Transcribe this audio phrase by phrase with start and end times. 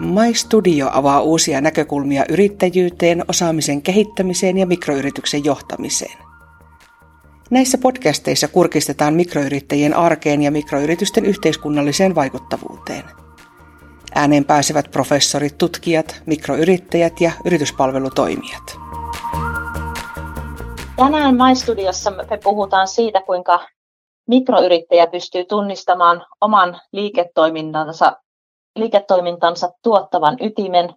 [0.00, 6.18] My Studio avaa uusia näkökulmia yrittäjyyteen, osaamisen kehittämiseen ja mikroyrityksen johtamiseen.
[7.50, 13.02] Näissä podcasteissa kurkistetaan mikroyrittäjien arkeen ja mikroyritysten yhteiskunnalliseen vaikuttavuuteen.
[14.14, 18.76] Ääneen pääsevät professorit, tutkijat, mikroyrittäjät ja yrityspalvelutoimijat.
[20.96, 23.66] Tänään MyStudiossa me puhutaan siitä, kuinka
[24.28, 28.16] mikroyrittäjä pystyy tunnistamaan oman liiketoimintansa,
[28.76, 30.94] liiketoimintansa tuottavan ytimen,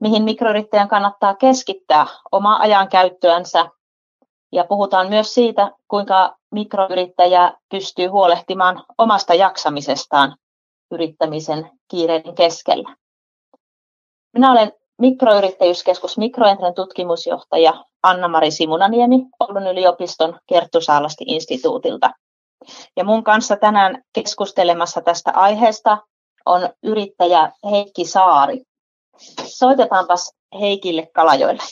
[0.00, 3.70] mihin mikroyrittäjän kannattaa keskittää omaa ajan käyttöänsä.
[4.52, 10.36] Ja puhutaan myös siitä, kuinka mikroyrittäjä pystyy huolehtimaan omasta jaksamisestaan
[10.90, 12.96] yrittämisen kiireiden keskellä.
[14.34, 22.10] Minä olen Mikroyrittäjyyskeskus Mikroentren tutkimusjohtaja Anna-Mari Simunaniemi Oulun yliopiston Kerttu Saalasti instituutilta.
[22.96, 25.98] Ja mun kanssa tänään keskustelemassa tästä aiheesta
[26.48, 28.62] on yrittäjä Heikki Saari.
[29.44, 31.62] Soitetaanpas Heikille Kalajoille.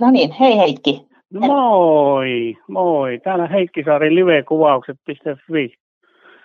[0.00, 1.08] No niin, hei Heikki.
[1.34, 3.20] Moi, moi.
[3.24, 5.74] Täällä Heikki Saari livekuvaukset.fi.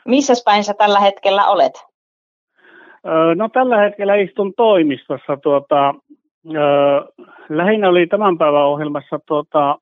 [0.08, 1.74] Missä päin sä tällä hetkellä olet?
[3.36, 5.38] No tällä hetkellä istun toimistossa.
[5.44, 5.96] Tuota,
[7.50, 9.78] lähinnä oli tämän päivän ohjelmassa tuota,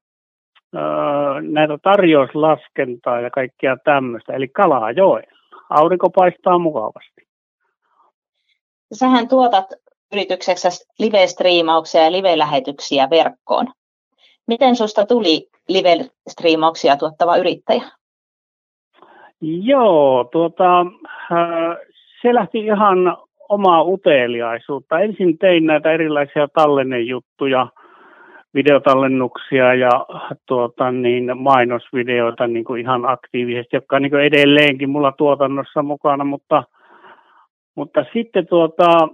[1.42, 4.52] näitä tarjouslaskentaa ja kaikkia tämmöistä, eli
[4.96, 5.24] joe.
[5.70, 7.28] Aurinko paistaa mukavasti.
[8.94, 9.66] Sähän tuotat
[10.14, 13.68] yrityksessä live-striimauksia ja live-lähetyksiä verkkoon.
[14.48, 17.84] Miten susta tuli live-striimauksia tuottava yrittäjä?
[19.42, 20.86] Joo, tuota,
[22.22, 23.18] se lähti ihan
[23.50, 25.00] omaa uteliaisuutta.
[25.00, 27.68] Ensin tein näitä erilaisia tallennejuttuja,
[28.54, 29.90] videotallennuksia ja
[30.46, 36.24] tuota, niin, mainosvideoita niin kuin ihan aktiivisesti, jotka on niin kuin edelleenkin mulla tuotannossa mukana,
[36.24, 36.64] mutta,
[37.76, 39.08] mutta sitten tuota,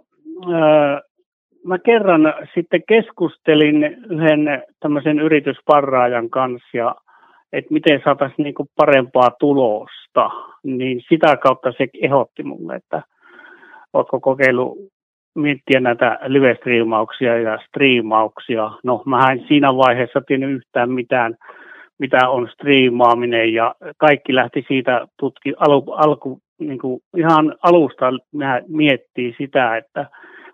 [1.66, 6.96] mä kerran sitten keskustelin yhden tämmöisen yritysparraajan kanssa ja
[7.54, 10.30] että miten saataisiin niin kuin parempaa tulosta,
[10.64, 13.02] niin sitä kautta se ehdotti mulle, että
[13.94, 14.78] oletko kokeillut
[15.38, 18.72] miettiä näitä live-striimauksia ja striimauksia.
[18.84, 21.36] No, mä en siinä vaiheessa tiennyt yhtään mitään,
[22.00, 28.06] mitä on striimaaminen ja kaikki lähti siitä tutki, alu, alku, niin kuin ihan alusta
[28.68, 30.06] miettii sitä, että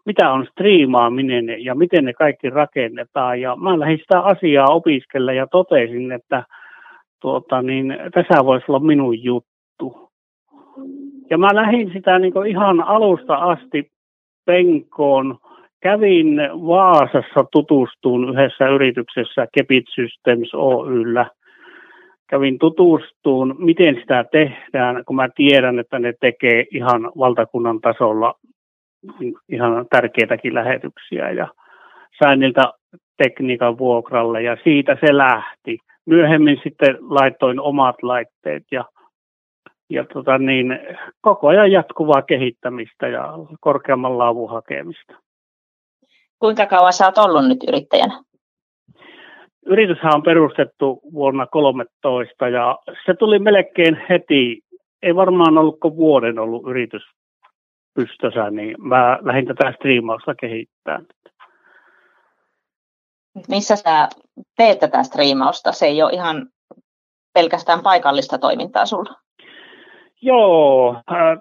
[0.06, 3.42] mitä on striimaaminen ja miten ne kaikki rakennetaan.
[3.42, 6.44] Ja mä lähdin sitä asiaa opiskella ja totesin, että
[7.22, 10.10] tuota, niin, tässä voisi olla minun juttu.
[11.30, 13.93] Ja mä lähdin sitä niin ihan alusta asti
[14.46, 15.38] penkoon.
[15.82, 16.38] Kävin
[16.68, 21.26] Vaasassa tutustuun yhdessä yrityksessä Kepit Systems Oyllä.
[22.30, 28.34] Kävin tutustuun, miten sitä tehdään, kun mä tiedän, että ne tekee ihan valtakunnan tasolla
[29.50, 31.32] ihan tärkeitäkin lähetyksiä.
[31.32, 31.48] Ja
[32.24, 32.62] sain niiltä
[33.18, 35.78] tekniikan vuokralle ja siitä se lähti.
[36.06, 38.86] Myöhemmin sitten laitoin omat laitteet ja
[39.94, 40.80] ja tota niin,
[41.22, 45.14] koko ajan jatkuvaa kehittämistä ja korkeamman laavun hakemista.
[46.40, 48.24] Kuinka kauan sä oot ollut nyt yrittäjänä?
[49.66, 54.62] Yrityshän on perustettu vuonna 2013 ja se tuli melkein heti,
[55.02, 57.04] ei varmaan ollut kuin vuoden ollut yritys
[57.94, 61.06] pystössä, niin mä lähdin tätä striimausta kehittämään.
[63.50, 64.10] Missä sä
[64.58, 65.72] teet tätä striimausta?
[65.72, 66.48] Se ei ole ihan
[67.34, 69.23] pelkästään paikallista toimintaa sulla.
[70.26, 71.38] Joo, äh,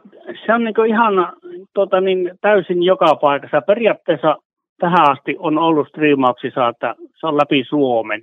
[0.46, 1.32] se on niin ihan
[1.74, 3.62] tota niin, täysin joka paikassa.
[3.62, 4.36] Periaatteessa
[4.78, 8.22] tähän asti on ollut striimauksissa, että se on läpi Suomen.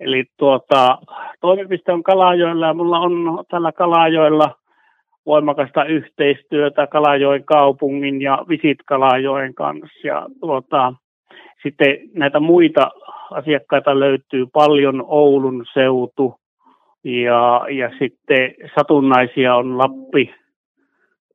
[0.00, 0.98] Eli tuota,
[1.40, 4.54] toimipiste on Kalajoilla ja mulla on tällä Kalajoilla
[5.26, 10.08] voimakasta yhteistyötä Kalajoen kaupungin ja Visit Kalajoen kanssa.
[10.08, 10.94] Ja tuota,
[11.62, 12.90] sitten näitä muita
[13.30, 16.34] asiakkaita löytyy paljon, Oulun seutu,
[17.04, 20.34] ja, ja sitten satunnaisia on Lappi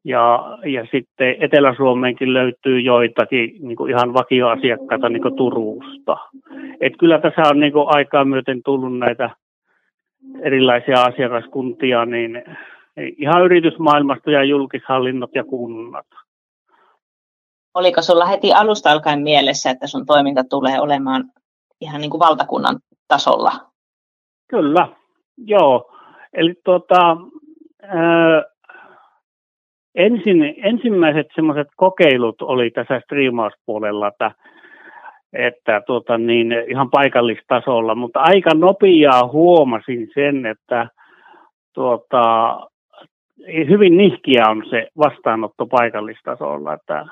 [0.04, 6.18] ja, ja sitten Etelä-Suomeenkin löytyy joitakin niin kuin ihan vakioasiakkaita niin kuin Turusta.
[6.82, 9.30] Et kyllä tässä on niin kuin aikaa myöten tullut näitä
[10.42, 12.44] erilaisia asiakaskuntia, niin
[13.18, 16.06] ihan yritysmaailmasta ja julkishallinnot ja kunnat.
[17.74, 21.24] Oliko sulla heti alusta alkaen mielessä, että sun toiminta tulee olemaan
[21.82, 23.52] ihan niin kuin valtakunnan tasolla?
[24.48, 24.88] Kyllä,
[25.38, 25.94] Joo,
[26.34, 27.18] eli tuota,
[27.84, 28.44] ää,
[29.96, 34.32] ensin, ensimmäiset semmoiset kokeilut oli tässä striimauspuolella, että,
[35.34, 40.88] että tuota, niin, ihan paikallistasolla, mutta aika nopeaa huomasin sen, että
[41.74, 42.60] tuota,
[43.70, 47.06] hyvin nihkiä on se vastaanotto paikallistasolla, että,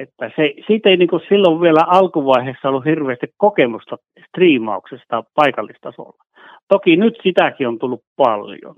[0.00, 3.96] että se, siitä ei niin kuin silloin vielä alkuvaiheessa ollut hirveästi kokemusta
[4.28, 6.24] striimauksesta paikallistasolla.
[6.68, 8.76] Toki nyt sitäkin on tullut paljon,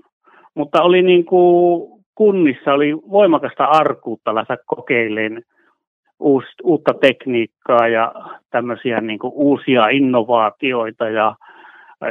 [0.55, 5.43] mutta oli niin kuin kunnissa oli voimakasta arkuutta lähteä kokeilemaan
[6.63, 8.13] uutta tekniikkaa ja
[8.49, 11.35] tämmöisiä niin kuin uusia innovaatioita ja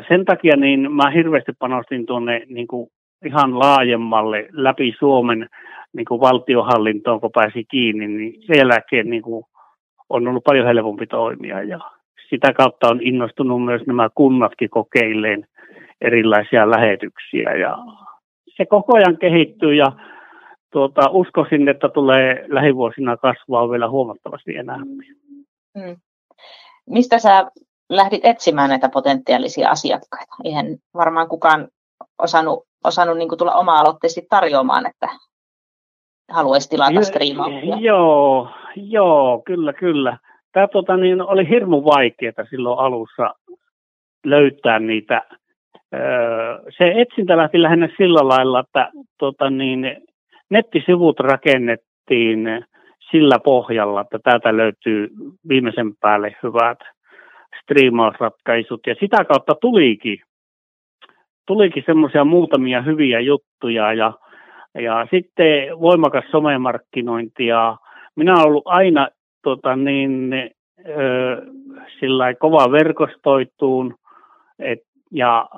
[0.09, 2.91] sen takia niin mä hirveästi panostin tuonne niin kuin
[3.27, 5.49] ihan laajemmalle läpi Suomen
[5.93, 9.45] niin kuin valtiohallintoon, kun pääsi kiinni, niin sen jälkeen niin kuin
[10.09, 11.81] on ollut paljon helpompi toimia ja
[12.31, 15.47] sitä kautta on innostunut myös nämä kunnatkin kokeilleen
[16.01, 17.79] erilaisia lähetyksiä ja
[18.57, 19.93] se koko ajan kehittyy ja
[20.73, 24.89] tuota, uskoisin, että tulee lähivuosina kasvaa vielä huomattavasti enemmän.
[25.79, 25.97] Hmm.
[26.87, 27.51] Mistä sä
[27.89, 30.35] lähdit etsimään näitä potentiaalisia asiakkaita?
[30.45, 31.69] Eihän varmaan kukaan
[32.19, 35.09] osannut, osannut niin tulla oma-aloitteisesti tarjoamaan, että
[36.31, 37.77] haluaisi tilata striimauksia.
[37.77, 40.19] Joo, joo, kyllä, kyllä.
[40.53, 43.35] Tämä tota, niin, oli hirmu vaikeaa silloin alussa
[44.25, 45.23] löytää niitä.
[46.79, 49.97] Se etsintä lähti lähinnä sillä lailla, että tota, niin,
[50.51, 52.65] nettisivut rakennettiin
[53.11, 55.09] sillä pohjalla, että täältä löytyy
[55.49, 56.79] viimeisen päälle hyvät
[57.63, 58.81] striimausratkaisut.
[58.87, 60.19] Ja sitä kautta tulikin,
[61.51, 64.13] tulikin semmoisia muutamia hyviä juttuja ja,
[64.75, 67.77] ja sitten voimakas somemarkkinointi ja
[68.17, 69.09] minä olen ollut aina
[69.43, 70.33] tota niin,
[70.89, 71.43] ö,
[72.01, 73.95] sillä kova verkostoituun
[74.59, 74.79] et,
[75.13, 75.49] ja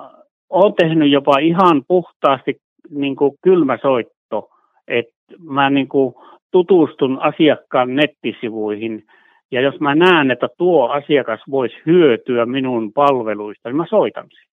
[0.49, 2.55] olen tehnyt jopa ihan puhtaasti
[2.89, 4.49] niin kuin kylmäsoitto,
[4.87, 6.15] että mä niin kuin
[6.51, 9.03] tutustun asiakkaan nettisivuihin
[9.51, 14.53] ja jos mä näen, että tuo asiakas voisi hyötyä minun palveluista, niin mä soitan sen.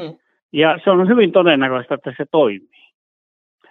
[0.00, 0.21] Mm.
[0.52, 2.82] Ja se on hyvin todennäköistä, että se toimii.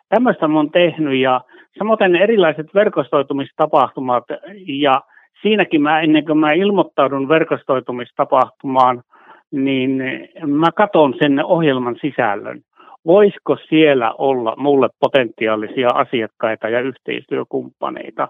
[0.09, 1.41] Tämmöistä oon tehnyt ja
[1.77, 4.23] samoin erilaiset verkostoitumistapahtumat
[4.67, 5.01] ja
[5.41, 9.03] siinäkin mä ennen kuin mä ilmoittaudun verkostoitumistapahtumaan,
[9.51, 10.03] niin
[10.45, 12.61] mä katson sen ohjelman sisällön.
[13.05, 18.27] Voisiko siellä olla mulle potentiaalisia asiakkaita ja yhteistyökumppaneita?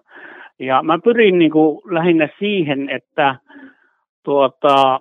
[0.60, 3.36] Ja mä pyrin niin kuin lähinnä siihen, että
[4.24, 5.00] tuota,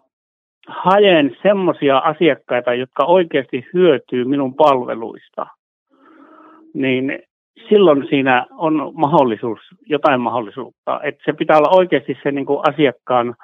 [0.68, 5.46] haen semmoisia asiakkaita, jotka oikeasti hyötyy minun palveluista.
[6.74, 7.22] Niin
[7.68, 11.00] silloin siinä on mahdollisuus, jotain mahdollisuutta.
[11.02, 13.34] Että se pitää olla oikeasti se niin kuin asiakkaan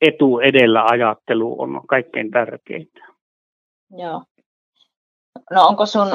[0.00, 3.00] etu edellä ajattelu on kaikkein tärkeintä.
[3.90, 4.22] Joo.
[5.50, 6.06] No onko sun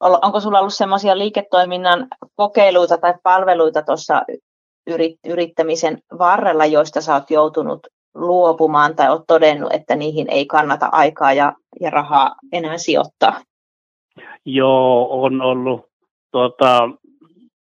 [0.00, 4.22] onko sulla ollut semmoisia liiketoiminnan kokeiluita tai palveluita tuossa
[5.26, 7.86] yrittämisen varrella, joista sä oot joutunut
[8.16, 13.40] luopumaan tai oot todennut, että niihin ei kannata aikaa ja, ja rahaa enää sijoittaa?
[14.44, 15.86] Joo, on ollut.
[16.32, 16.90] Tuota,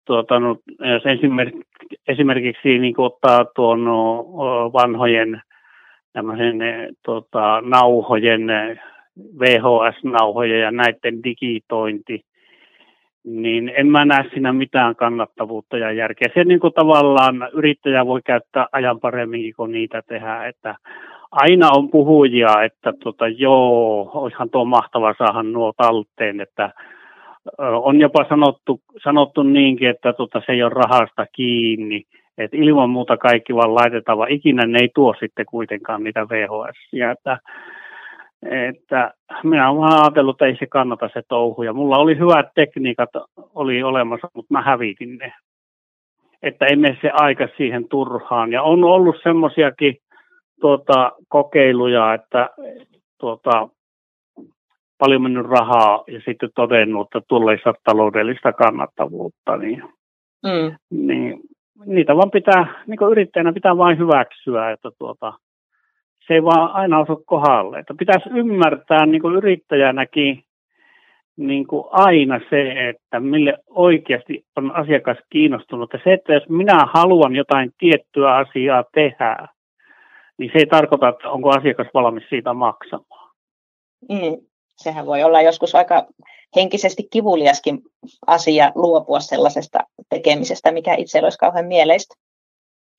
[0.05, 0.57] tuota, no,
[0.95, 1.69] jos esimerkiksi,
[2.09, 4.25] esimerkiksi niin ottaa tuon no,
[4.73, 5.43] vanhojen
[7.05, 8.47] tuota, nauhojen
[9.39, 12.25] VHS-nauhoja ja näiden digitointi,
[13.25, 16.29] niin en mä näe siinä mitään kannattavuutta ja järkeä.
[16.35, 20.75] Se niin kuin tavallaan yrittäjä voi käyttää ajan paremminkin, kun niitä tehdään, että
[21.31, 26.71] aina on puhujia, että tota, joo, olisihan tuo mahtava saada nuo talteen, että
[27.59, 32.03] on jopa sanottu, sanottu niinkin, että tota, se ei ole rahasta kiinni,
[32.39, 37.11] että ilman muuta kaikki vaan laitetaan, vaan ikinä ne ei tuo sitten kuitenkaan niitä VHS.
[37.13, 37.39] Että
[38.51, 41.63] että minä olen ajatellut, että ei se kannata se touhu.
[41.63, 43.11] Ja mulla oli hyvät tekniikat
[43.55, 45.33] oli olemassa, mutta mä hävitin ne.
[46.43, 48.53] Että emme se aika siihen turhaan.
[48.53, 49.97] Ja on ollut semmoisiakin
[50.61, 52.51] tuota, kokeiluja, että
[53.21, 53.69] tuota,
[54.99, 59.57] paljon mennyt rahaa ja sitten todennut, että tulee saa taloudellista kannattavuutta.
[59.57, 59.83] Niin,
[60.43, 60.77] mm.
[60.91, 61.41] niin,
[61.87, 65.33] niitä vaan pitää, niin yrittäjänä pitää vain hyväksyä, että tuota,
[66.33, 67.79] se ei vaan aina osu kohdalle.
[67.79, 70.45] Että pitäisi ymmärtää niin kuin yrittäjänäkin
[71.37, 75.93] niin kuin aina se, että mille oikeasti on asiakas kiinnostunut.
[75.93, 79.49] Ja se, että jos minä haluan jotain tiettyä asiaa tehdä,
[80.39, 83.31] niin se ei tarkoita, että onko asiakas valmis siitä maksamaan.
[84.09, 84.47] Mm.
[84.77, 86.07] Sehän voi olla joskus aika
[86.57, 87.79] henkisesti kivuliaskin
[88.27, 89.79] asia luopua sellaisesta
[90.11, 92.15] tekemisestä, mikä itse olisi kauhean mieleistä.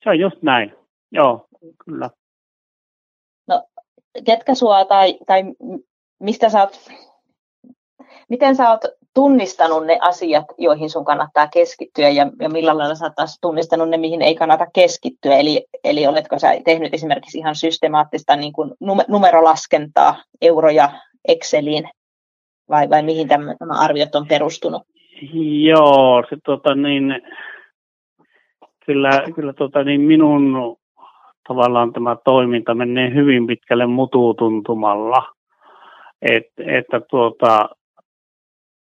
[0.03, 0.73] Se on just näin.
[1.11, 1.45] Joo,
[1.85, 2.09] kyllä
[4.25, 5.43] ketkä sua tai, tai
[6.19, 6.79] mistä sä oot,
[8.29, 8.81] miten sä oot
[9.13, 13.89] tunnistanut ne asiat, joihin sun kannattaa keskittyä ja, ja millä lailla sä oot taas tunnistanut
[13.89, 15.37] ne, mihin ei kannata keskittyä.
[15.37, 18.71] Eli, eli oletko sä tehnyt esimerkiksi ihan systemaattista niin kuin
[19.07, 20.89] numerolaskentaa euroja
[21.27, 21.89] Exceliin
[22.69, 24.83] vai, vai mihin tämä arviot on perustunut?
[25.63, 27.21] Joo, se tota niin,
[28.85, 30.77] kyllä, kyllä tota niin minun
[31.47, 35.23] tavallaan tämä toiminta menee hyvin pitkälle mutuutuntumalla.
[36.21, 37.69] Et, että tuota,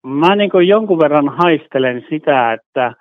[0.06, 2.94] mä niin jonkun verran haistelen sitä, että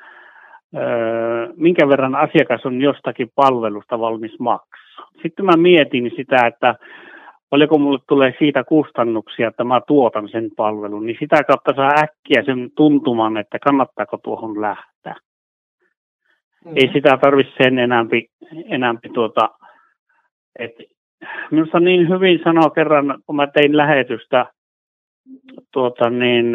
[1.55, 5.09] minkä verran asiakas on jostakin palvelusta valmis maksaa.
[5.21, 6.75] Sitten mä mietin sitä, että
[7.49, 12.43] paljonko mulle tulee siitä kustannuksia, että mä tuotan sen palvelun, niin sitä kautta saa äkkiä
[12.45, 15.15] sen tuntuman, että kannattaako tuohon lähteä.
[16.65, 16.71] Mm.
[16.75, 18.27] Ei sitä tarvitse sen enämpi,
[18.65, 19.49] enämpi tuota,
[20.59, 20.83] että
[21.51, 24.45] minusta niin hyvin sanoa kerran, kun mä tein lähetystä
[25.73, 26.53] tuota niin,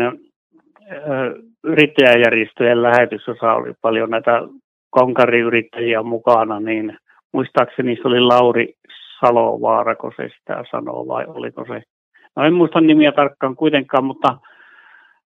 [1.65, 4.43] yrittäjäjärjestöjen lähetysosa oli paljon näitä
[4.91, 6.99] konkariyrittäjiä mukana, niin
[7.33, 8.75] muistaakseni se oli Lauri
[9.21, 11.83] Salovaara, kun se sitä sanoo, vai oliko se?
[12.37, 14.39] No en muista nimiä tarkkaan kuitenkaan, mutta,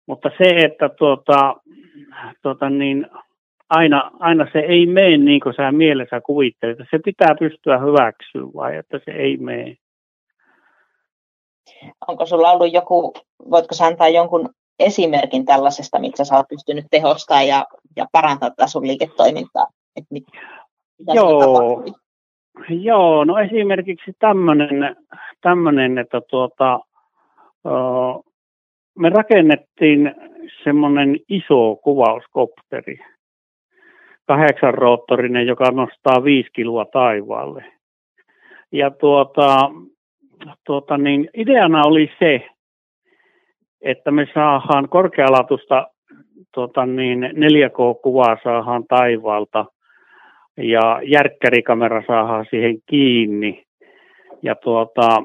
[0.07, 1.55] mutta se, että tuota,
[2.41, 3.07] tuota niin,
[3.71, 6.77] aina, aina se ei mene niin kuin sä mielessä kuvittelet.
[6.91, 9.77] Se pitää pystyä hyväksyä vai että se ei mene.
[12.07, 13.13] Onko sulla ollut joku,
[13.51, 14.49] voitko sä antaa jonkun
[14.79, 19.67] esimerkin tällaisesta, missä sä oot pystynyt tehostamaan ja, ja parantamaan sun liiketoimintaa?
[19.95, 20.23] Et mit,
[21.13, 21.83] Joo,
[22.69, 24.95] Joo, no esimerkiksi tämmöinen,
[25.41, 26.79] tämmönen, että tuota,
[28.99, 30.15] me rakennettiin
[30.63, 32.99] semmoinen iso kuvauskopteri,
[34.31, 37.65] kahdeksan roottorinen, joka nostaa viisi kiloa taivaalle.
[38.71, 39.71] Ja tuota,
[40.65, 42.47] tuota niin, ideana oli se,
[43.81, 45.88] että me saadaan korkealatusta
[46.53, 49.65] tuota niin, 4K-kuvaa saadaan taivaalta–
[50.57, 53.63] ja järkkärikamera saadaan siihen kiinni.
[54.41, 55.23] Ja tuota,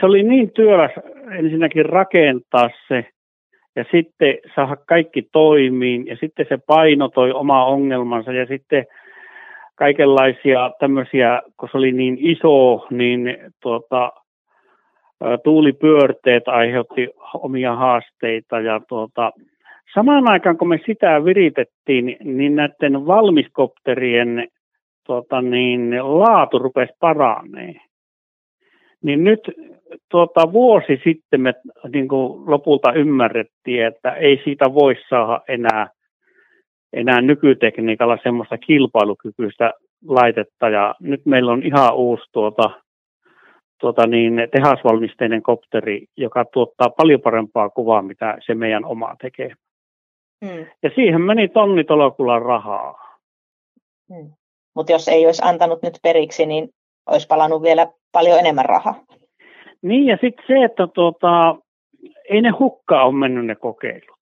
[0.00, 0.90] se oli niin työläs
[1.38, 3.10] ensinnäkin rakentaa se
[3.76, 6.06] ja sitten saada kaikki toimiin.
[6.06, 8.32] Ja sitten se painotoi oma ongelmansa.
[8.32, 8.86] Ja sitten
[9.74, 14.12] kaikenlaisia tämmöisiä, kun se oli niin iso, niin tuota,
[15.44, 18.60] tuulipyörteet aiheutti omia haasteita.
[18.60, 19.32] Ja tuota,
[19.94, 24.48] Samaan aikaan, kun me sitä viritettiin, niin näiden valmiskopterien
[25.06, 27.74] tota niin, laatu rupesi paranee.
[29.04, 29.40] Niin nyt
[30.10, 31.54] tuota, vuosi sitten me
[31.92, 35.88] niin kuin lopulta ymmärrettiin, että ei siitä voi saada enää,
[36.92, 39.72] enää nykytekniikalla semmoista kilpailukykyistä
[40.06, 40.68] laitetta.
[40.68, 42.70] Ja nyt meillä on ihan uusi tuota,
[43.80, 49.50] tuota niin, tehasvalmisteinen kopteri, joka tuottaa paljon parempaa kuvaa, mitä se meidän oma tekee.
[50.44, 50.66] Mm.
[50.82, 53.18] Ja siihen meni tonnitolokulla rahaa.
[54.10, 54.30] Mm.
[54.74, 56.68] Mutta jos ei olisi antanut nyt periksi, niin
[57.06, 59.04] olisi palannut vielä paljon enemmän rahaa.
[59.82, 61.56] Niin ja sitten se, että tuota,
[62.30, 64.20] ei ne hukkaa ole mennyt ne kokeilut.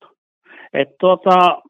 [0.72, 1.62] Et tuota,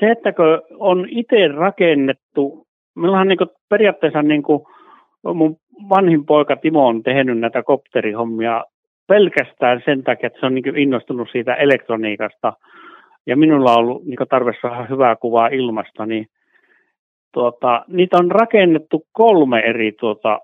[0.00, 4.42] se, että kun on itse rakennettu, meillähän niin periaatteessa niin
[5.34, 5.56] mun
[5.88, 8.64] vanhin poika Timo on tehnyt näitä kopterihommia
[9.06, 12.52] pelkästään sen takia, että se on niin innostunut siitä elektroniikasta–
[13.26, 16.26] ja minulla on ollut niin tarve saada hyvää kuvaa ilmasta, niin
[17.36, 20.40] tuota, niitä on rakennettu kolme eri tuota,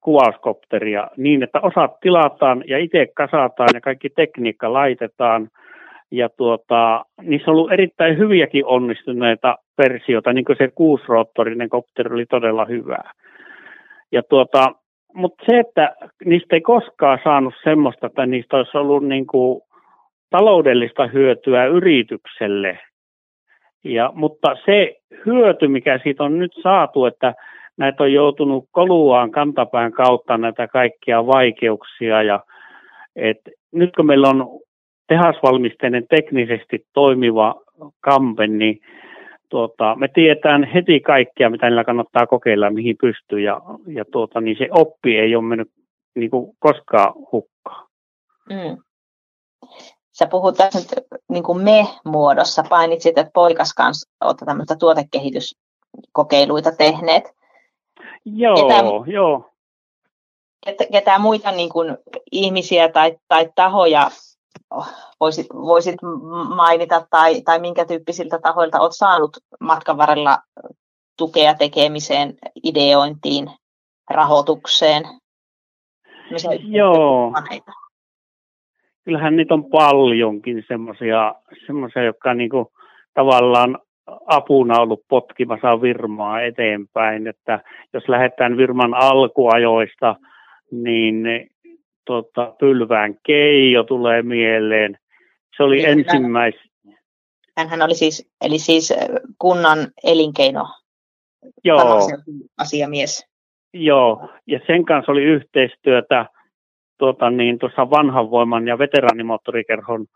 [0.00, 5.48] kuvauskopteria niin, että osat tilataan ja itse kasataan ja kaikki tekniikka laitetaan.
[6.10, 12.26] Ja tuota, niissä on ollut erittäin hyviäkin onnistuneita versioita, niin kuin se kuusroottorinen kopteri oli
[12.26, 12.98] todella hyvä.
[14.12, 14.72] Ja tuota,
[15.14, 15.94] mutta se, että
[16.24, 19.62] niistä ei koskaan saanut semmoista, että niistä olisi ollut niin kuin
[20.30, 22.78] taloudellista hyötyä yritykselle.
[23.84, 27.34] Ja, mutta se hyöty, mikä siitä on nyt saatu, että
[27.76, 32.22] näitä on joutunut koluaan kantapään kautta näitä kaikkia vaikeuksia.
[32.22, 32.40] Ja,
[33.16, 33.38] et
[33.72, 34.60] nyt kun meillä on
[35.08, 37.54] tehasvalmisteinen teknisesti toimiva
[38.00, 38.80] kampe, niin
[39.48, 43.40] tuota, me tiedetään heti kaikkia, mitä niillä kannattaa kokeilla, mihin pystyy.
[43.40, 45.68] Ja, ja tuota, niin se oppi ei ole mennyt
[46.14, 47.86] niin kuin koskaan hukkaan.
[48.50, 48.83] Mm
[50.18, 50.88] sä puhut tässä nyt
[51.28, 57.24] niin kuin me-muodossa, painitsit, että poikas kanssa olette tämmöistä tuotekehityskokeiluita tehneet.
[58.24, 59.50] Joo, ketään, joo.
[60.92, 61.98] Ketään muita niin kuin
[62.32, 64.10] ihmisiä tai, tai tahoja
[65.20, 65.96] voisit, voisit
[66.54, 70.38] mainita tai, tai minkä tyyppisiltä tahoilta olet saanut matkan varrella
[71.16, 73.50] tukea tekemiseen, ideointiin,
[74.10, 75.02] rahoitukseen?
[76.68, 77.32] Joo
[79.04, 81.34] kyllähän niitä on paljonkin semmoisia,
[81.66, 82.66] semmoisia jotka niin kuin
[83.14, 83.78] tavallaan
[84.26, 87.60] apuna ollut potkimassa Virmaa eteenpäin, että
[87.92, 90.16] jos lähdetään Virman alkuajoista,
[90.70, 91.24] niin
[92.04, 94.98] tota, Pylvään Keijo tulee mieleen.
[95.56, 96.54] Se oli niin, ensimmäis...
[97.56, 98.94] Hänhän oli siis, eli siis
[99.38, 100.66] kunnan elinkeino
[101.64, 102.08] Joo.
[102.58, 103.34] asiamies.
[103.72, 106.26] Joo, ja sen kanssa oli yhteistyötä
[106.98, 110.06] tuota, niin, tuossa vanhan voiman ja veteraanimoottorikerhon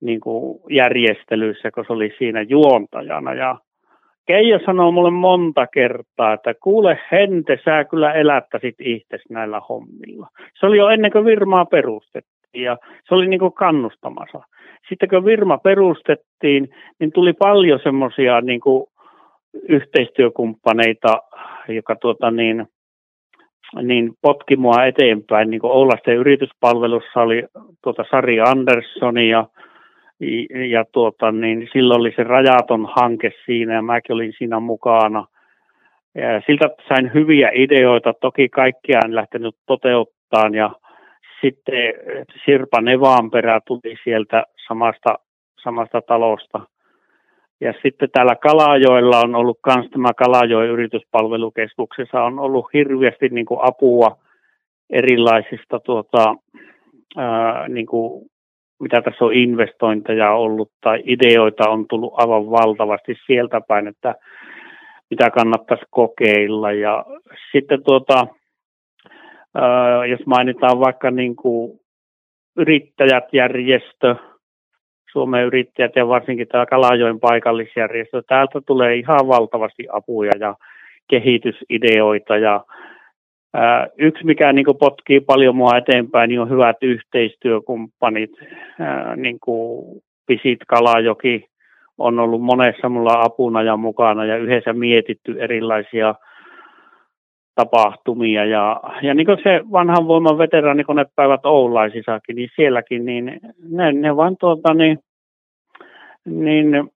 [0.00, 3.34] niin kuin järjestelyissä, kun se oli siinä juontajana.
[3.34, 3.58] Ja
[4.26, 10.28] Keijo sanoi mulle monta kertaa, että kuule Hente, sä kyllä elättäisit itse näillä hommilla.
[10.60, 12.76] Se oli jo ennen kuin Virmaa perustettiin ja
[13.08, 14.40] se oli niin kuin kannustamassa.
[14.88, 16.68] Sitten kun Virma perustettiin,
[17.00, 18.60] niin tuli paljon semmoisia niin
[19.68, 21.22] yhteistyökumppaneita,
[21.68, 22.66] joka tuota niin,
[23.82, 25.50] niin potki mua eteenpäin.
[25.50, 27.42] Niin kuin Oulasten yrityspalvelussa oli
[27.82, 29.46] tuota Sari Anderssoni ja
[30.70, 35.24] ja tuota, niin silloin oli se rajaton hanke siinä ja mäkin olin siinä mukana.
[36.14, 40.70] Ja siltä sain hyviä ideoita, toki kaikkia en lähtenyt toteuttaa ja
[41.40, 41.94] sitten
[42.44, 45.14] Sirpa Nevaanperä tuli sieltä samasta,
[45.62, 46.60] samasta talosta.
[47.60, 53.60] Ja sitten täällä Kalajoella on ollut myös tämä Kalajoen yrityspalvelukeskuksessa on ollut hirveästi niin kuin
[53.62, 54.16] apua
[54.90, 56.34] erilaisista tuota,
[57.16, 58.30] ää, niin kuin
[58.80, 64.14] mitä tässä on investointeja ollut tai ideoita on tullut aivan valtavasti sieltä päin, että
[65.10, 66.72] mitä kannattaisi kokeilla.
[66.72, 67.04] Ja
[67.52, 68.26] sitten tuota,
[70.10, 71.80] jos mainitaan vaikka niin kuin
[72.56, 74.16] yrittäjät järjestö,
[75.12, 80.54] Suomen yrittäjät ja varsinkin tämä Kalajoen paikallisjärjestö, täältä tulee ihan valtavasti apuja ja
[81.08, 82.64] kehitysideoita ja
[83.98, 88.30] Yksi, mikä niin kuin potkii paljon mua eteenpäin, niin on hyvät yhteistyökumppanit.
[89.16, 91.46] Niin kuin Pisit Kalajoki
[91.98, 96.14] on ollut monessa mulla apuna ja mukana ja yhdessä mietitty erilaisia
[97.58, 98.44] tapahtumia.
[98.44, 104.36] Ja, ja niin kuin se vanhan voiman veteraanikonepäivät Oulaisissakin, niin sielläkin, niin ne, ne vaan
[104.40, 104.98] tuota, niin,
[106.24, 106.90] niin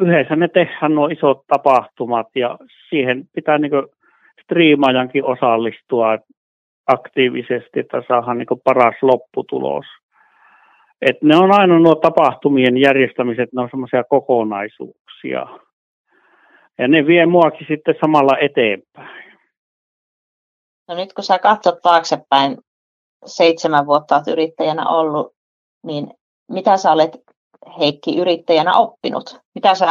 [0.00, 3.86] yhdessä ne tehdään nuo isot tapahtumat ja siihen pitää niin kuin
[4.42, 6.18] striimaajankin osallistua
[6.86, 9.86] aktiivisesti, että saadaan niin paras lopputulos.
[11.02, 15.46] Et ne on aina nuo tapahtumien järjestämiset, ne on semmoisia kokonaisuuksia.
[16.78, 19.27] Ja ne vie muakin sitten samalla eteenpäin.
[20.88, 22.58] No nyt kun sä katsot taaksepäin,
[23.26, 25.32] seitsemän vuotta olet yrittäjänä ollut,
[25.86, 26.10] niin
[26.52, 27.10] mitä sä olet
[27.78, 29.40] Heikki yrittäjänä oppinut?
[29.54, 29.86] Mitä sä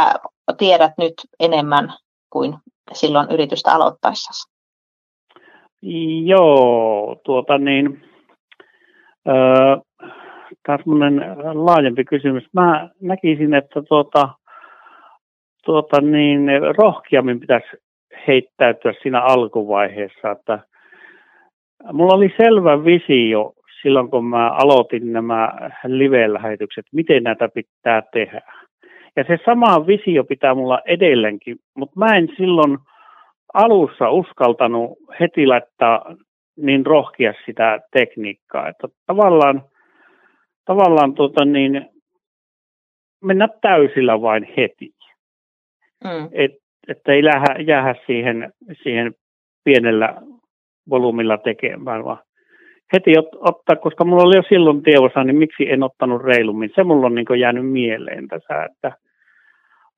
[0.57, 1.93] tiedät nyt enemmän
[2.29, 2.55] kuin
[2.93, 4.53] silloin yritystä aloittaessa?
[6.25, 8.03] Joo, tuota niin,
[9.29, 9.81] äh,
[10.65, 10.81] taas
[11.53, 12.43] laajempi kysymys.
[12.53, 14.29] Mä näkisin, että tuota,
[15.65, 17.67] tuota niin, rohkeammin pitäisi
[18.27, 20.59] heittäytyä siinä alkuvaiheessa, että
[21.93, 25.51] mulla oli selvä visio silloin, kun mä aloitin nämä
[25.85, 28.41] live-lähetykset, miten näitä pitää tehdä.
[29.15, 32.77] Ja se sama visio pitää mulla edelleenkin, mutta mä en silloin
[33.53, 36.15] alussa uskaltanut heti laittaa
[36.57, 39.61] niin rohkia sitä tekniikkaa, että tavallaan,
[40.65, 41.89] tavallaan tota niin,
[43.23, 44.89] mennä täysillä vain heti.
[46.03, 46.29] Mm.
[46.31, 46.51] Et,
[46.87, 49.13] että ei lähä, jäädä siihen, siihen
[49.63, 50.21] pienellä
[50.89, 52.19] volyymilla tekemään, vaan
[52.93, 56.71] heti ot, ottaa, koska mulla oli jo silloin tiedossa, niin miksi en ottanut reilummin.
[56.75, 58.91] Se mulla on niin jäänyt mieleen tässä, että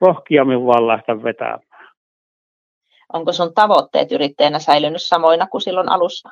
[0.02, 1.90] rohkeammin vaan lähteä vetämään.
[3.14, 6.30] Onko sun tavoitteet yrittäjänä säilynyt samoina kuin silloin alussa?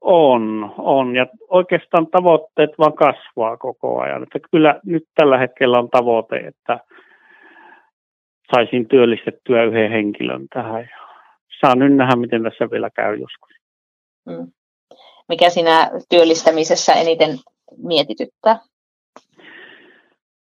[0.00, 1.16] On, on.
[1.16, 4.22] Ja oikeastaan tavoitteet vaan kasvaa koko ajan.
[4.22, 6.78] Että kyllä nyt tällä hetkellä on tavoite, että
[8.54, 10.80] saisin työllistettyä yhden henkilön tähän.
[10.80, 11.04] Ja
[11.64, 13.50] saan nyt nähdä, miten tässä vielä käy joskus.
[14.26, 14.52] Mm.
[15.28, 17.30] Mikä siinä työllistämisessä eniten
[17.76, 18.58] mietityttää?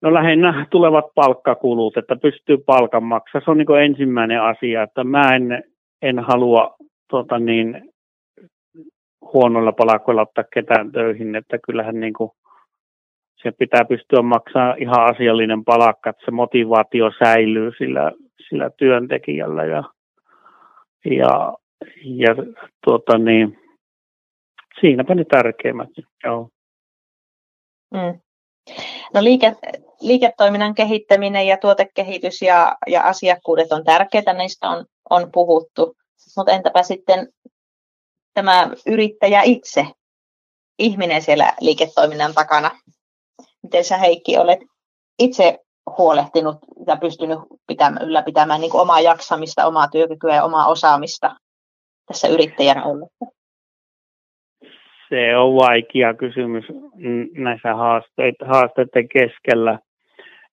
[0.03, 3.44] No lähinnä tulevat palkkakulut, että pystyy palkan maksamaan.
[3.44, 5.64] Se on niin ensimmäinen asia, että mä en,
[6.03, 6.77] en halua
[7.11, 7.92] tota niin,
[9.35, 12.31] huonoilla palkoilla ottaa ketään töihin, että kyllähän niin kuin,
[13.42, 18.12] se pitää pystyä maksamaan ihan asiallinen palkka, että se motivaatio säilyy sillä,
[18.49, 19.85] sillä työntekijällä ja,
[21.04, 21.54] ja,
[22.04, 22.34] ja
[22.84, 23.58] tuota niin,
[24.80, 25.88] siinäpä ne tärkeimmät.
[26.24, 26.48] Joo.
[27.94, 28.20] Mm.
[29.14, 29.56] No liike,
[30.00, 35.96] liiketoiminnan kehittäminen ja tuotekehitys ja, ja asiakkuudet on tärkeitä, niistä on, on puhuttu.
[36.36, 37.28] Mutta entäpä sitten
[38.34, 39.86] tämä yrittäjä itse,
[40.78, 42.70] ihminen siellä liiketoiminnan takana?
[43.62, 44.58] Miten sä Heikki olet
[45.18, 45.58] itse
[45.98, 51.37] huolehtinut ja pystynyt pitämään, ylläpitämään niin omaa jaksamista, omaa työkykyä ja omaa osaamista
[52.07, 53.40] tässä yrittäjänä ollessa?
[55.11, 56.64] se on vaikea kysymys
[57.33, 57.74] näissä
[58.46, 59.79] haasteiden keskellä.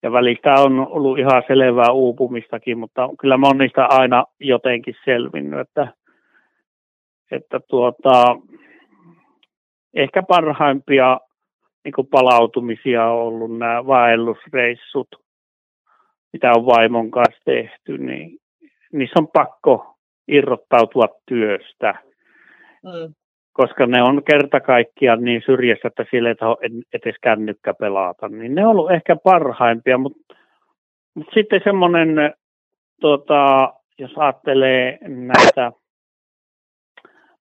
[0.03, 5.87] Ja välistä on ollut ihan selvää uupumistakin, mutta kyllä mä niistä aina jotenkin selvinnyt, että,
[7.31, 8.35] että tuota,
[9.93, 11.19] ehkä parhaimpia
[11.83, 15.07] niin palautumisia on ollut nämä vaellusreissut,
[16.37, 18.37] mitä on vaimon kanssa tehty, niin
[18.93, 19.95] niissä on pakko
[20.27, 21.93] irrottautua työstä.
[22.83, 23.13] Mm
[23.57, 28.29] koska ne on kerta kaikkiaan niin syrjässä, että sille ei ole edes kännykkä pelata.
[28.29, 30.35] Niin ne on ollut ehkä parhaimpia, mutta,
[31.15, 32.33] mutta sitten semmoinen,
[33.01, 35.71] tota, jos ajattelee näitä,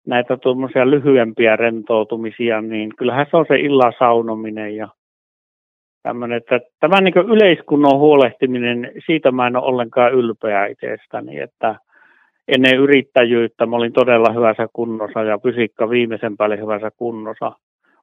[0.06, 4.88] näitä tuommoisia lyhyempiä rentoutumisia, niin kyllähän se on se illan saunominen ja
[6.06, 11.76] tämmöinen, että tämä niin yleiskunnon huolehtiminen, siitä mä en ole ollenkaan ylpeä itsestäni, että
[12.48, 17.52] ennen yrittäjyyttä mä olin todella hyvässä kunnossa ja fysiikka viimeisen päälle hyvässä kunnossa.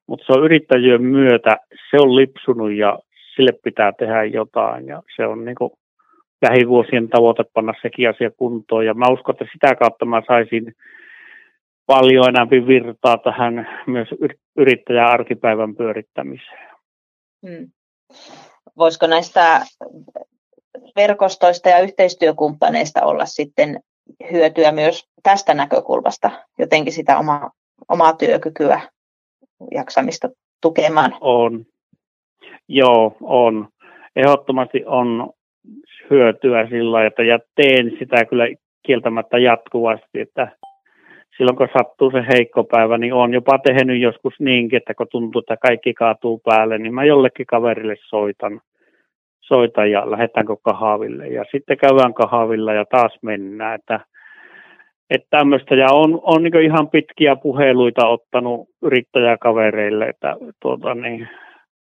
[0.08, 1.58] Mutta se on yrittäjyyden myötä,
[1.90, 3.00] se on lipsunut ja
[3.36, 5.72] sille pitää tehdä jotain ja se on niin
[6.42, 10.74] lähivuosien tavoite panna sekin asia kuntoon ja mä uskon, että sitä kautta mä saisin
[11.86, 14.08] paljon enemmän virtaa tähän myös
[14.58, 16.74] yrittäjän arkipäivän pyörittämiseen.
[17.48, 17.68] Hmm.
[18.78, 19.62] Voisiko näistä
[20.96, 23.80] verkostoista ja yhteistyökumppaneista olla sitten
[24.32, 27.52] hyötyä myös tästä näkökulmasta, jotenkin sitä omaa,
[27.90, 28.82] omaa työkykyä,
[29.72, 30.30] jaksamista
[30.62, 31.16] tukemaan?
[31.22, 31.66] On.
[32.68, 33.68] Joo, on.
[34.16, 35.34] Ehdottomasti on
[36.10, 38.44] hyötyä sillä että ja teen sitä kyllä
[38.86, 40.58] kieltämättä jatkuvasti, että
[41.38, 45.40] silloin kun sattuu se heikko päivä, niin on jopa tehnyt joskus niinkin, että kun tuntuu,
[45.40, 48.62] että kaikki kaatuu päälle, niin mä jollekin kaverille soitan
[49.48, 51.28] soita ja lähdetäänkö kahville.
[51.28, 53.76] Ja sitten käydään kahvilla ja taas mennään.
[53.76, 54.00] Että,
[55.10, 55.76] että tämmöistä.
[55.76, 61.28] Ja on, on niin ihan pitkiä puheluita ottanut yrittäjäkavereille, että tuota, niin,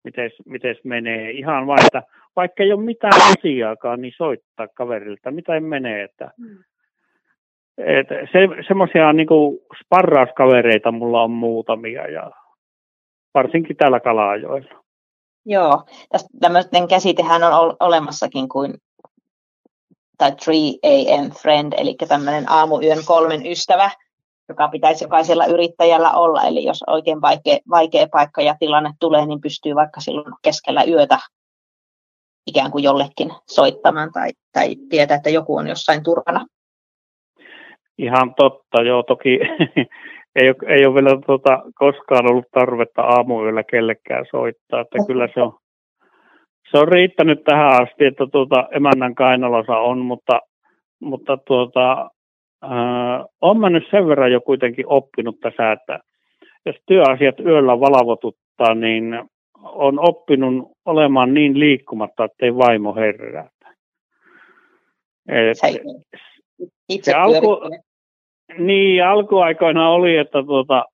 [0.04, 1.32] mites, mites menee.
[1.32, 2.04] Ihan vain, että
[2.36, 6.04] vaikka ei ole mitään asiaakaan, niin soittaa kaverilta, mitä menee.
[6.04, 6.58] Että, mm.
[7.80, 9.28] Et se, semmoisia niin
[9.84, 12.32] sparrauskavereita mulla on muutamia ja
[13.34, 14.84] varsinkin täällä Kalajoilla.
[15.46, 15.84] Joo,
[16.40, 18.74] tämmöinen käsitehän on olemassakin kuin
[20.18, 23.92] tai 3 AM friend, eli tämmöinen aamuyön kolmen ystävä,
[24.50, 26.42] joka pitäisi jokaisella yrittäjällä olla.
[26.42, 31.20] Eli jos oikein vaikea, vaikea paikka ja tilanne tulee, niin pystyy vaikka silloin keskellä yötä
[32.48, 36.46] ikään kuin jollekin soittamaan tai, tai tietää, että joku on jossain turvana.
[38.00, 39.04] Ihan totta, joo.
[39.04, 39.40] Toki
[40.40, 45.42] ei ole, ei ole vielä tuota, koskaan ollut tarvetta aamuyöllä kellekään soittaa, että kyllä se
[45.42, 45.58] on,
[46.72, 50.40] se on riittänyt tähän asti, että tuota, emännän kainalossa on, mutta,
[51.02, 52.10] mutta tuota,
[52.64, 56.00] äh, on mä nyt sen verran jo kuitenkin oppinut tässä, että
[56.66, 59.20] jos työasiat yöllä valvotuttaa, niin
[59.64, 63.50] on oppinut olemaan niin liikkumatta, ettei vaimo herää.
[65.28, 65.58] Et,
[66.90, 67.60] itse se alku,
[68.58, 70.86] niin, alkuaikoina oli, että tuota,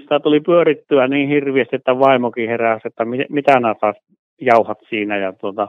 [0.00, 3.96] sitä tuli pyörittyä niin hirviästi, että vaimokin heräsi, että mit, mitä nämä taas
[4.40, 5.16] jauhat siinä.
[5.16, 5.68] Ja tuota,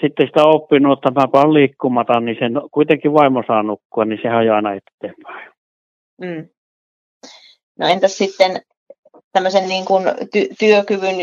[0.00, 4.48] sitten sitä oppinut, että mä vaan liikkumaton, niin sen kuitenkin vaimo saa nukkua, niin sehän
[4.48, 5.52] on aina eteenpäin.
[6.20, 6.48] Mm.
[7.78, 8.62] No entäs sitten
[9.32, 11.16] tämmöisen niin kuin ty- työkyvyn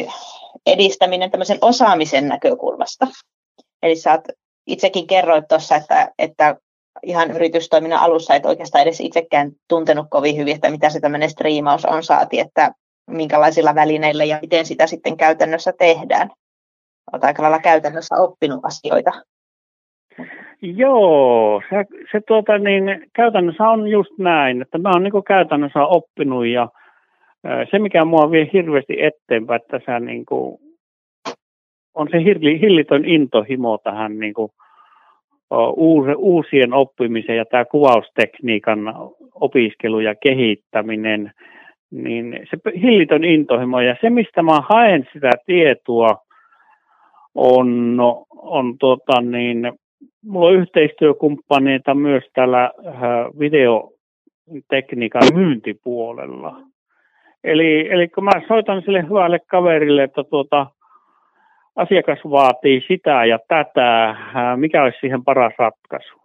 [0.66, 3.08] edistäminen tämmöisen osaamisen näkökulmasta?
[3.84, 4.22] Eli sä oot,
[4.68, 6.56] itsekin kerroit tuossa, että, että
[7.04, 11.86] ihan yritystoiminnan alussa et oikeastaan edes itsekään tuntenut kovin hyvin, että mitä se tämmöinen striimaus
[11.86, 12.72] on saati, että
[13.08, 16.30] minkälaisilla välineillä ja miten sitä sitten käytännössä tehdään.
[17.14, 19.12] Olet aika lailla käytännössä oppinut asioita.
[20.62, 22.84] Joo, se, se tuota, niin,
[23.14, 26.70] käytännössä on just näin, että mä oon niin käytännössä oppinut ja
[27.72, 30.60] se, mikä mua vie hirveästi eteenpäin, se niin kuin,
[31.94, 32.18] on se
[32.62, 34.52] hillitön intohimo tähän niin kuin,
[36.18, 38.80] uusien oppimisen ja tämä kuvaustekniikan
[39.34, 41.32] opiskelu ja kehittäminen,
[41.92, 46.18] niin se hillitön intohimo ja se, mistä mä haen sitä tietoa,
[47.36, 47.98] on,
[48.36, 49.72] on tota niin,
[50.26, 52.72] mulla on yhteistyökumppaneita myös täällä
[53.40, 56.62] videotekniikan myyntipuolella.
[57.44, 60.68] Eli, eli kun mä soitan sille hyvälle kaverille, että tuota,
[61.78, 64.16] asiakas vaatii sitä ja tätä,
[64.56, 66.16] mikä olisi siihen paras ratkaisu.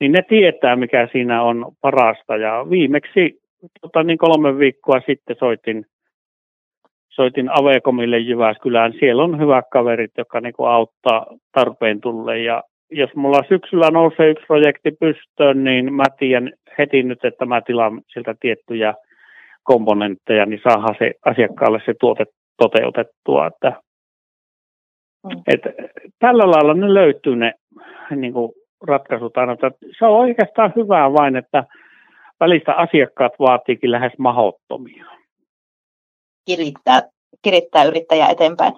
[0.00, 2.36] Niin ne tietää, mikä siinä on parasta.
[2.36, 3.40] Ja viimeksi
[3.80, 5.86] tota, niin kolme viikkoa sitten soitin,
[7.08, 8.92] soitin Avekomille Jyväskylään.
[8.98, 12.38] Siellä on hyvät kaverit, jotka niin kuin auttaa tarpeen tulle.
[12.38, 17.60] Ja jos mulla syksyllä nousee yksi projekti pystöön, niin mä tiedän heti nyt, että mä
[17.60, 18.94] tilaan siltä tiettyjä
[19.62, 22.24] komponentteja, niin saadaan se asiakkaalle se tuote
[22.56, 23.46] toteutettua.
[23.46, 23.72] Että,
[25.24, 25.42] mm.
[25.46, 25.60] et,
[26.18, 27.52] tällä lailla ne löytyy ne
[28.16, 28.52] niin kuin
[28.86, 29.56] ratkaisut aina.
[29.98, 31.64] Se on oikeastaan hyvää vain, että
[32.40, 35.04] välistä asiakkaat vaatiikin lähes mahottomia.
[36.46, 37.02] Kirittää,
[37.42, 38.72] kirittää yrittäjä eteenpäin.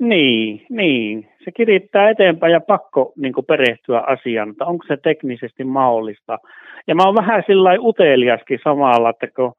[0.00, 1.28] Niin, niin.
[1.44, 6.38] Se kirittää eteenpäin ja pakko niin perehtyä asiaan, että onko se teknisesti mahdollista.
[6.86, 9.52] Ja mä oon vähän sillä uteliaskin samalla, että kun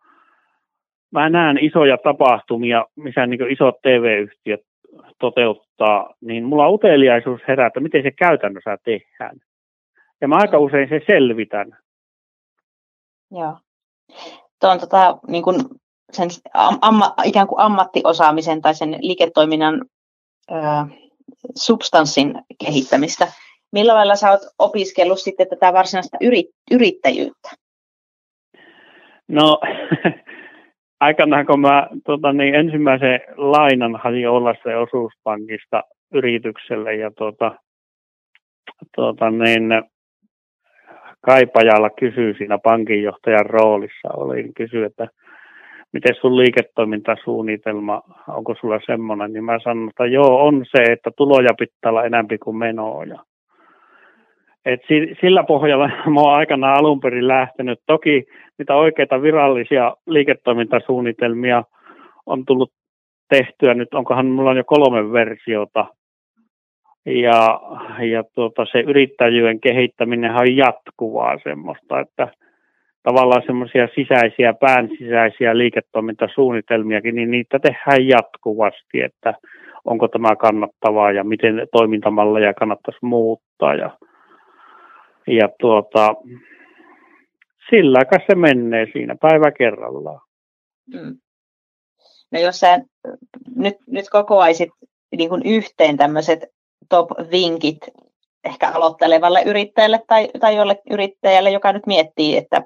[1.11, 4.61] mä näen isoja tapahtumia, missä niin isot TV-yhtiöt
[5.19, 9.37] toteuttaa, niin mulla on uteliaisuus herää, että miten se käytännössä tehdään.
[10.21, 11.77] Ja mä aika usein se selvitän.
[13.31, 13.57] Joo.
[14.61, 15.57] Tuon tota, niin kuin
[16.11, 16.29] sen
[16.81, 19.85] amma, ikään kuin ammattiosaamisen tai sen liiketoiminnan
[20.51, 20.55] ö,
[21.55, 23.27] substanssin kehittämistä.
[23.71, 27.49] Millä lailla sä oot opiskellut sitten tätä varsinaista yrit, yrittäjyyttä?
[29.27, 29.59] No,
[30.99, 34.23] aikanaan kun mä tota, niin ensimmäisen lainan hain
[34.63, 35.83] se osuuspankista
[36.13, 37.51] yritykselle ja tota,
[38.95, 39.83] tota, niin,
[41.25, 45.07] Kaipajalla kysyi siinä pankinjohtajan roolissa, olin kysy, että
[45.93, 51.49] miten sun liiketoimintasuunnitelma, onko sulla semmoinen, niin mä sanon, että joo, on se, että tuloja
[51.59, 53.23] pitää olla enemmän kuin menoja.
[54.65, 54.81] Et
[55.21, 57.79] sillä pohjalla mä oon aikana alun perin lähtenyt.
[57.85, 58.25] Toki
[58.57, 61.63] niitä oikeita virallisia liiketoimintasuunnitelmia
[62.25, 62.71] on tullut
[63.29, 65.85] tehtyä nyt, onkohan mulla on jo kolme versiota.
[67.05, 67.61] Ja,
[68.05, 72.27] ja tuota, se yrittäjyyden kehittäminen on jatkuvaa semmoista, että
[73.03, 79.33] tavallaan semmoisia sisäisiä, pään sisäisiä liiketoimintasuunnitelmiakin, niin niitä tehdään jatkuvasti, että
[79.85, 83.75] onko tämä kannattavaa ja miten toimintamalleja kannattaisi muuttaa.
[83.75, 83.89] Ja,
[85.27, 86.15] ja tuota,
[87.69, 90.21] sillä se menee siinä päivä kerrallaan.
[90.93, 91.17] Mm.
[92.31, 92.79] No jos sä
[93.55, 94.69] nyt, nyt kokoaisit
[95.17, 96.39] niin kuin yhteen tämmöiset
[96.89, 97.77] top-vinkit
[98.43, 102.63] ehkä aloittelevalle yrittäjälle tai, tai jolle yrittäjälle, joka nyt miettii, että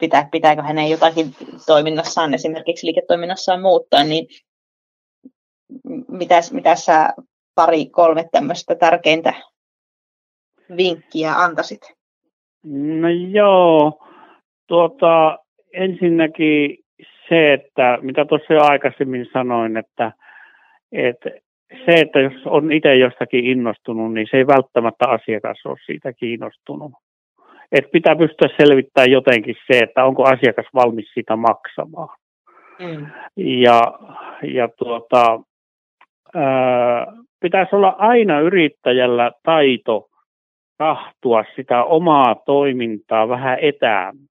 [0.00, 1.34] pitää, pitääkö hänen jotakin
[1.66, 4.26] toiminnassaan, esimerkiksi liiketoiminnassaan muuttaa, niin
[6.08, 7.14] mitäs, mitäs sä
[7.54, 9.34] pari, kolme tämmöistä tärkeintä
[10.76, 11.80] vinkkiä antaisit?
[12.64, 14.09] No joo,
[14.70, 15.38] tuota,
[15.72, 16.76] ensinnäkin
[17.28, 20.12] se, että mitä tuossa jo aikaisemmin sanoin, että,
[20.92, 21.30] että
[21.86, 26.92] se, että jos on itse jostakin innostunut, niin se ei välttämättä asiakas ole siitä kiinnostunut.
[27.72, 32.18] Et pitää pystyä selvittämään jotenkin se, että onko asiakas valmis sitä maksamaan.
[32.78, 33.06] Mm.
[33.36, 33.82] Ja,
[34.42, 35.40] ja tuota,
[36.34, 37.06] ää,
[37.40, 40.06] pitäisi olla aina yrittäjällä taito
[40.78, 44.29] kahtua sitä omaa toimintaa vähän etäämpää.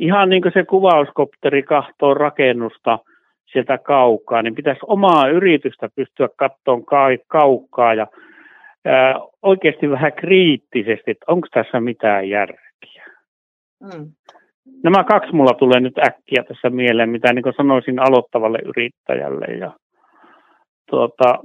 [0.00, 2.98] Ihan niin kuin se kuvauskopteri kahtoo rakennusta
[3.52, 6.84] sieltä kaukaa, niin pitäisi omaa yritystä pystyä kattoon
[7.28, 8.06] kaukaa ja
[8.84, 13.06] ää, oikeasti vähän kriittisesti, että onko tässä mitään järkeä.
[13.80, 14.12] Mm.
[14.84, 19.46] Nämä kaksi mulla tulee nyt äkkiä tässä mieleen, mitä niin sanoisin aloittavalle yrittäjälle.
[19.46, 19.72] Ja,
[20.90, 21.38] tuota,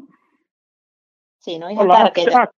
[1.39, 2.45] Siinä on ihan tärkeää.
[2.45, 2.57] Ak-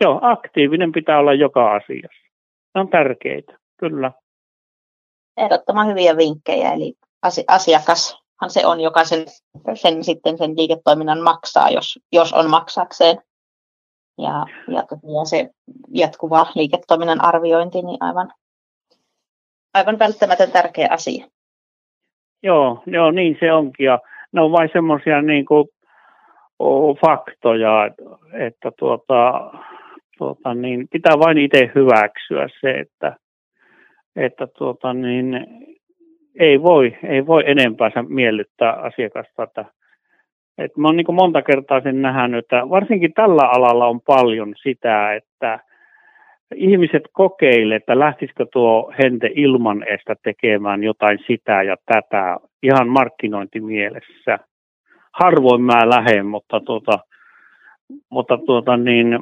[0.00, 2.30] joo, aktiivinen pitää olla joka asiassa.
[2.74, 4.12] Ne on tärkeitä, kyllä.
[5.36, 6.94] Ehdottoman hyviä vinkkejä, eli
[7.48, 9.24] asiakashan se on, joka sen,
[9.74, 13.18] sen, sitten sen liiketoiminnan maksaa, jos, jos on maksakseen.
[14.18, 15.50] Ja, ja tosiaan se
[15.88, 18.32] jatkuva liiketoiminnan arviointi, niin aivan,
[19.74, 21.26] aivan välttämätön tärkeä asia.
[22.42, 23.86] Joo, joo, niin se onkin.
[23.86, 23.98] Ja
[24.32, 25.46] ne on vain semmoisia niin
[27.06, 27.86] faktoja,
[28.32, 29.50] että tuota,
[30.18, 33.16] tuota, niin pitää vain itse hyväksyä se, että,
[34.16, 35.46] että tuota, niin,
[36.40, 39.42] ei, voi, ei voi enempää miellyttää asiakasta.
[39.42, 39.64] Että,
[40.58, 45.14] että mä oon niin monta kertaa sen nähnyt, että varsinkin tällä alalla on paljon sitä,
[45.14, 45.60] että
[46.54, 54.38] ihmiset kokeile, että lähtisikö tuo hente ilman estä tekemään jotain sitä ja tätä ihan markkinointimielessä.
[55.12, 56.98] Harvoin mä lähden, mutta, tuota,
[58.10, 59.18] mutta tuota, niin,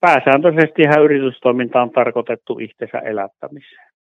[0.00, 3.92] pääsääntöisesti ihan yritystoiminta on tarkoitettu itsensä elättämiseen.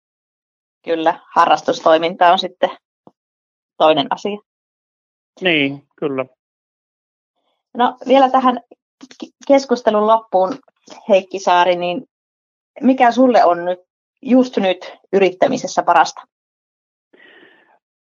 [0.84, 2.70] Kyllä, harrastustoiminta on sitten
[3.76, 4.38] toinen asia.
[5.40, 6.24] Niin, kyllä.
[7.76, 8.60] No vielä tähän
[9.48, 10.52] keskustelun loppuun,
[11.08, 12.04] Heikki Saari, niin
[12.80, 13.78] mikä sulle on nyt
[14.22, 16.22] just nyt yrittämisessä parasta?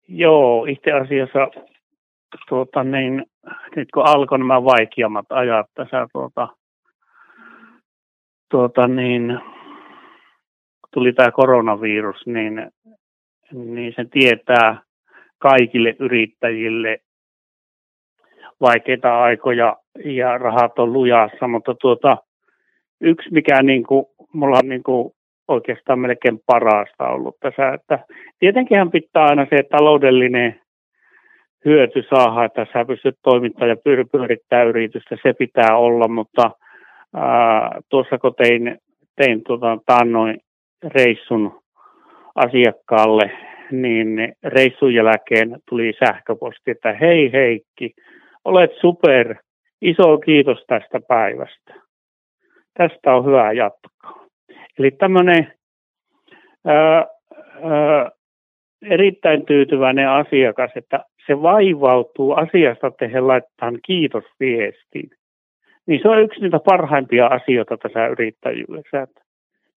[0.08, 1.40] Joo, itse asiassa
[2.50, 3.26] tuota, niin,
[3.76, 6.48] nyt kun alkoi nämä vaikeammat ajat tässä tuota,
[8.54, 9.40] tuota, niin,
[10.94, 12.72] tuli tämä koronavirus, niin,
[13.54, 14.82] niin se tietää
[15.38, 16.98] kaikille yrittäjille
[18.62, 22.18] vaikeita aikoja ja rahat on lujassa, mutta tuota,
[23.02, 25.14] yksi mikä niin kuin, mulla on niin kuin
[25.48, 28.00] oikeastaan melkein parasta ollut tässä, että
[28.40, 30.62] tietenkinhän pitää aina se taloudellinen
[31.66, 36.52] hyöty saada, että sä pystyt toimittamaan ja pyörittää yritystä, se pitää olla, mutta
[37.16, 38.78] ää, tuossa kun tein,
[39.16, 40.40] tein tuota, taannoin
[40.84, 41.62] reissun
[42.36, 43.32] asiakkaalle,
[43.72, 47.94] niin reissun jälkeen tuli sähköposti, että hei Heikki,
[48.46, 49.36] olet super,
[49.82, 51.74] iso kiitos tästä päivästä.
[52.74, 54.26] Tästä on hyvä jatkaa.
[54.80, 55.54] Eli tämmöinen
[58.90, 65.10] erittäin tyytyväinen asiakas, että se vaivautuu asiasta tehdä laittaa kiitosviestiin.
[65.88, 69.02] Niin se on yksi niitä parhaimpia asioita tässä yrittäjyydessä.
[69.02, 69.22] Että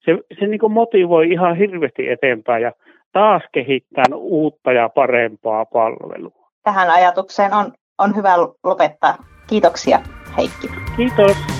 [0.05, 2.73] se se niin motivoi ihan hirveästi eteenpäin ja
[3.12, 6.51] taas kehittää uutta ja parempaa palvelua.
[6.62, 9.14] Tähän ajatukseen on, on hyvä lopettaa.
[9.47, 9.99] Kiitoksia
[10.37, 10.69] Heikki.
[10.97, 11.56] Kiitos.